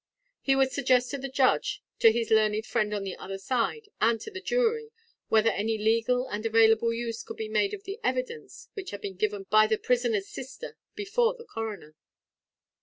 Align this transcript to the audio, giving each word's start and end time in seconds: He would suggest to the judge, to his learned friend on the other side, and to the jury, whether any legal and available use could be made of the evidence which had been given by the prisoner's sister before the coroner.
He 0.41 0.55
would 0.55 0.71
suggest 0.71 1.11
to 1.11 1.19
the 1.19 1.29
judge, 1.29 1.83
to 1.99 2.11
his 2.11 2.31
learned 2.31 2.65
friend 2.65 2.91
on 2.91 3.03
the 3.03 3.15
other 3.17 3.37
side, 3.37 3.89
and 4.01 4.19
to 4.21 4.31
the 4.31 4.41
jury, 4.41 4.89
whether 5.29 5.51
any 5.51 5.77
legal 5.77 6.25
and 6.27 6.43
available 6.43 6.91
use 6.91 7.21
could 7.21 7.37
be 7.37 7.47
made 7.47 7.75
of 7.75 7.83
the 7.83 7.99
evidence 8.03 8.67
which 8.73 8.89
had 8.89 9.01
been 9.01 9.15
given 9.15 9.43
by 9.51 9.67
the 9.67 9.77
prisoner's 9.77 10.27
sister 10.27 10.75
before 10.95 11.35
the 11.35 11.45
coroner. 11.45 11.93